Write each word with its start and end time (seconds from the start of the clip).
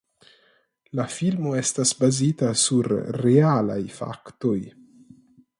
La 0.99 1.05
filmo 1.15 1.51
estas 1.59 1.93
bazita 2.01 2.51
sur 2.63 2.91
realaj 3.27 3.81
faktoj. 4.01 4.59